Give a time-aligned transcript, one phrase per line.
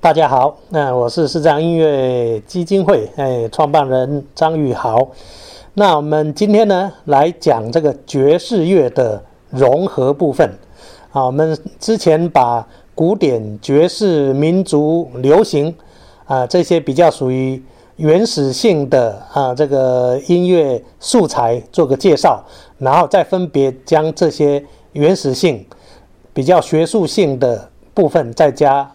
[0.00, 5.08] 大家好，那我是市长音乐基金会哎创办人张宇豪。
[5.74, 10.58] 那我们今天呢来讲这个爵士乐的融合部分。
[11.12, 15.74] 啊，我们之前把古典、爵士、民族、流行
[16.26, 17.62] 啊这些比较属于
[17.96, 22.44] 原始性的啊这个音乐素材做个介绍，
[22.78, 25.64] 然后再分别将这些原始性、
[26.34, 28.90] 比较学术性的部分再加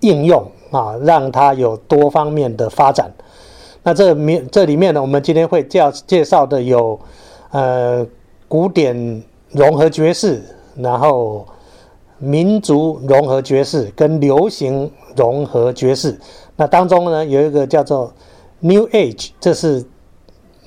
[0.00, 3.12] 应用啊，让它有多方面的发展。
[3.82, 6.98] 那这面这里面呢，我们今天会介介绍的有
[7.50, 8.06] 呃
[8.48, 10.42] 古典融合爵士，
[10.76, 11.46] 然后。
[12.18, 16.18] 民族融合爵士跟流行融合爵士，
[16.56, 18.10] 那当中呢有一个叫做
[18.60, 19.84] New Age，这是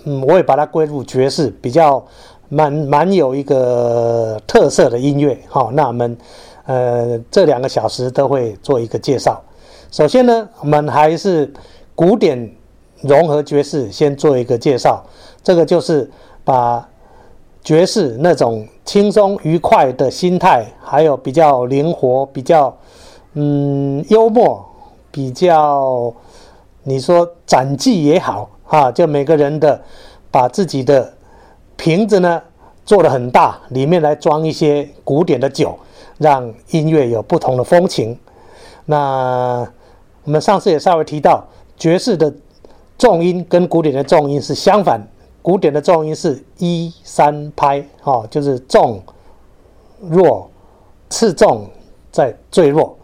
[0.03, 2.05] 嗯，我也把它归入爵士，比较
[2.49, 5.35] 蛮蛮有一个特色的音乐。
[5.47, 6.15] 好，那我们
[6.69, 9.41] 呃这两个小时都会做一个介绍。
[9.89, 11.51] 首先呢，我们还是
[11.95, 12.55] 古典
[13.01, 15.03] 融合爵士先做一个介绍，
[15.43, 16.09] 这个就是
[16.45, 16.87] 把。
[17.61, 22.75] 爵士那种轻松愉快的心态，还有比较灵活、比较
[23.33, 24.65] 嗯幽默、
[25.11, 26.11] 比较
[26.83, 29.79] 你说展技也好啊，就每个人的
[30.31, 31.13] 把自己的
[31.75, 32.41] 瓶子呢
[32.85, 35.77] 做得很大，里面来装一些古典的酒，
[36.19, 38.15] 让音乐有不同的风情。
[38.85, 39.67] 那
[40.23, 41.43] 我们上次也稍微提到，
[41.75, 42.31] 爵士的
[42.97, 45.01] 重音跟古典的重音是相反。
[45.41, 49.01] 古典的重音是一三拍，哦，就是重
[49.99, 50.51] 弱
[51.09, 51.67] 次重
[52.11, 52.95] 在最弱。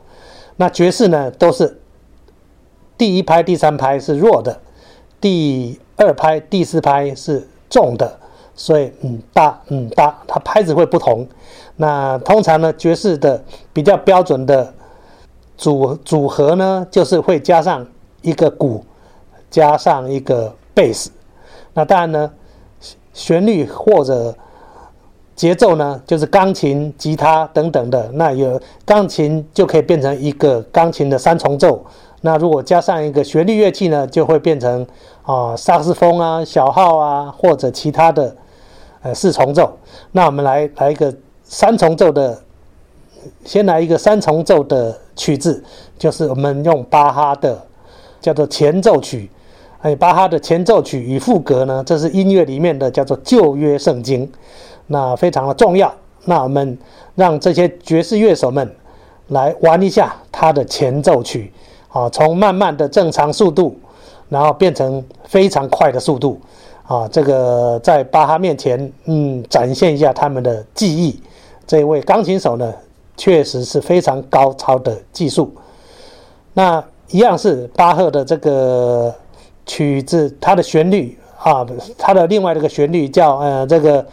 [0.57, 1.79] 那爵士呢，都是
[2.97, 4.61] 第一拍、第三拍是弱的，
[5.21, 8.19] 第二拍、第四拍是重的，
[8.55, 11.27] 所以嗯大嗯大，它拍子会不同。
[11.75, 14.73] 那通常呢，爵士的比较标准的
[15.57, 17.85] 组组合呢，就是会加上
[18.21, 18.83] 一个鼓，
[19.49, 21.11] 加上一个贝斯。
[21.73, 22.31] 那当然呢，
[23.13, 24.33] 旋律或者
[25.35, 28.09] 节奏呢，就是钢琴、吉他等等的。
[28.13, 31.85] 那有钢琴就可以变成一个钢琴的三重奏。
[32.21, 34.87] 那如果加上一个旋律乐器呢，就会变成
[35.23, 38.33] 啊萨克斯风啊、小号啊，或者其他的
[39.05, 39.71] 呃四重奏。
[40.11, 42.41] 那我们来来一个三重奏的，
[43.45, 45.63] 先来一个三重奏的曲子，
[45.95, 47.63] 就是我们用巴哈的
[48.19, 49.29] 叫做前奏曲。
[49.81, 54.27] 哎，巴哈的前奏曲与副歌呢，这是音乐里面的叫做旧约圣经，
[54.87, 55.93] 那非常的重要。
[56.23, 56.75] 那我们
[57.13, 58.75] 让这些爵士乐手们
[59.27, 61.53] 来玩一下它的前奏曲，
[61.89, 63.77] 啊，从慢慢的正常速度，
[64.29, 66.41] 然后变成非常快的速度，
[66.87, 71.19] 啊，这个在巴哈面前，嗯，展现一下他们的技艺。
[71.67, 72.73] 这位钢琴手呢，
[73.17, 75.53] 确实是非常高超的技术。
[76.53, 79.13] 那一样是巴赫的这个。
[79.67, 81.65] 曲子它的旋律啊，
[81.97, 84.05] 它的另外这个旋律叫呃这个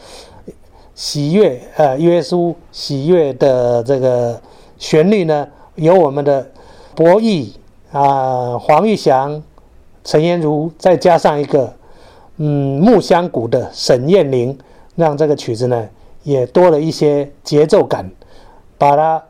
[0.95, 4.41] 喜悦呃耶稣喜悦的这个
[4.79, 6.51] 旋律呢，由我们的
[6.95, 7.51] 博弈
[7.93, 9.43] 啊黄玉祥、
[10.03, 11.71] 陈妍如，再加上一个
[12.37, 14.57] 嗯木香鼓的沈燕玲，
[14.97, 15.89] 让这个曲子呢
[16.23, 18.11] 也多了一些节奏感，
[18.79, 19.23] 把它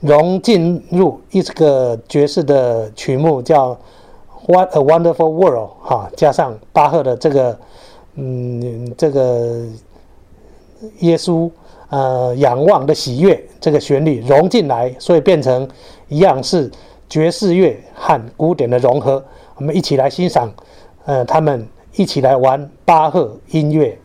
[0.00, 3.76] 融进入一个爵士的曲目叫。
[4.48, 5.70] What a wonderful world！
[5.82, 7.58] 哈，加上巴赫的这个，
[8.14, 9.64] 嗯，这个
[11.00, 11.50] 耶稣
[11.88, 15.68] 呃仰望的喜悦这个旋律融进来，所以变成
[16.06, 16.70] 一样是
[17.08, 19.24] 爵士乐和古典的融合。
[19.56, 20.48] 我们一起来欣赏，
[21.06, 21.66] 呃，他们
[21.96, 23.98] 一起来玩巴赫音乐。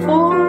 [0.00, 0.39] for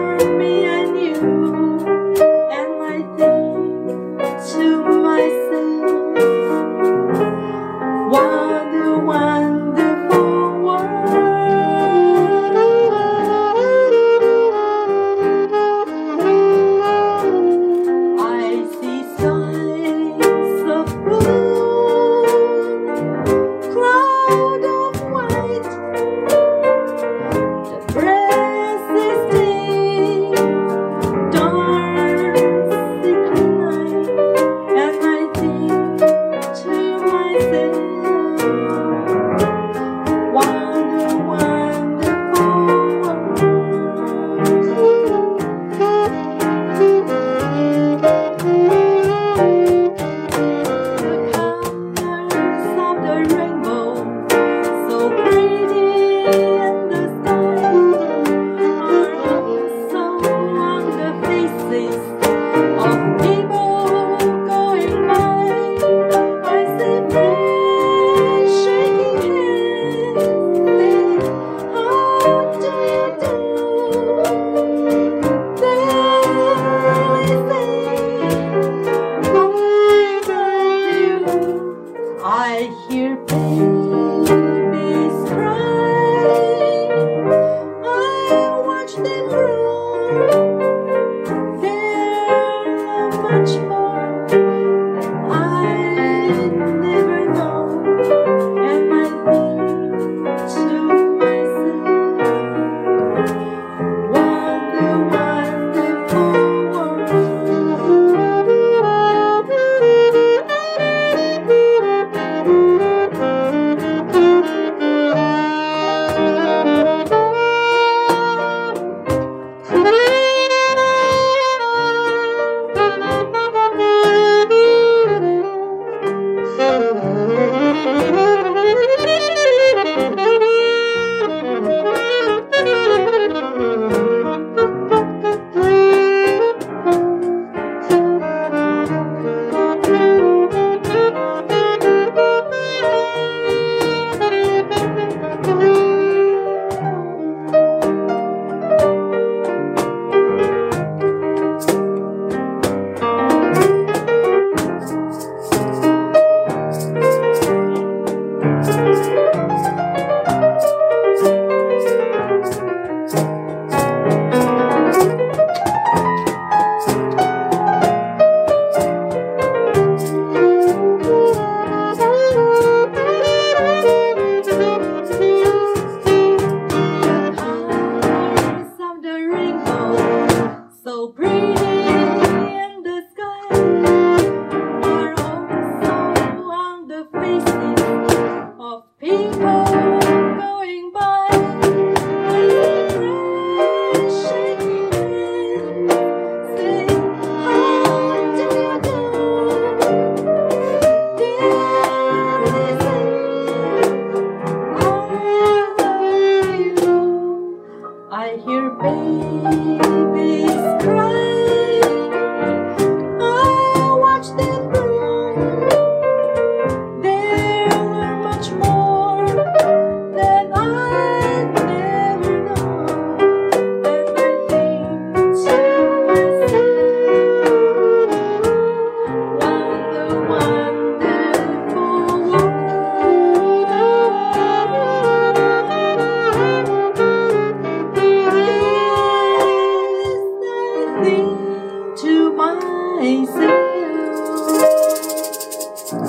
[82.62, 82.91] Congratulations.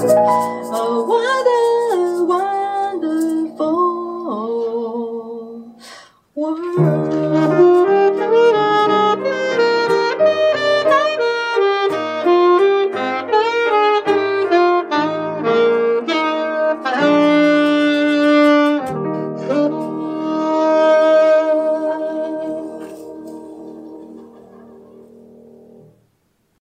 [0.05, 1.05] Oh,